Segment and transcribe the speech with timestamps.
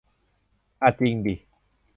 [0.81, 1.35] อ่ะจิงดิ